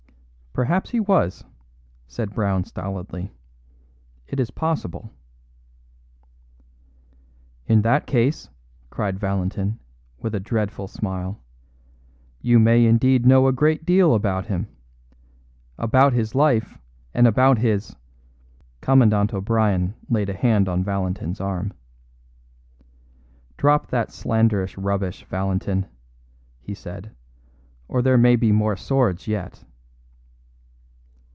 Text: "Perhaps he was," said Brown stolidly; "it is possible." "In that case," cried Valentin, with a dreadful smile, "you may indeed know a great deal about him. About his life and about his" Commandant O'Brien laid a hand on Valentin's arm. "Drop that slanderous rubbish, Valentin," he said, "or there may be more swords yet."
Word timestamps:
"Perhaps 0.53 0.89
he 0.89 0.99
was," 0.99 1.45
said 2.07 2.33
Brown 2.35 2.65
stolidly; 2.65 3.31
"it 4.27 4.37
is 4.37 4.51
possible." 4.51 5.09
"In 7.67 7.83
that 7.83 8.05
case," 8.05 8.49
cried 8.89 9.17
Valentin, 9.17 9.79
with 10.19 10.35
a 10.35 10.41
dreadful 10.41 10.89
smile, 10.89 11.39
"you 12.41 12.59
may 12.59 12.85
indeed 12.85 13.25
know 13.25 13.47
a 13.47 13.53
great 13.53 13.85
deal 13.85 14.13
about 14.13 14.47
him. 14.47 14.67
About 15.77 16.11
his 16.11 16.35
life 16.35 16.77
and 17.13 17.27
about 17.27 17.59
his" 17.59 17.95
Commandant 18.81 19.33
O'Brien 19.33 19.95
laid 20.09 20.27
a 20.27 20.33
hand 20.33 20.67
on 20.67 20.83
Valentin's 20.83 21.39
arm. 21.39 21.71
"Drop 23.55 23.87
that 23.87 24.11
slanderous 24.11 24.77
rubbish, 24.77 25.23
Valentin," 25.29 25.85
he 26.59 26.73
said, 26.73 27.15
"or 27.87 28.01
there 28.01 28.17
may 28.17 28.35
be 28.35 28.51
more 28.51 28.75
swords 28.75 29.29
yet." 29.29 29.63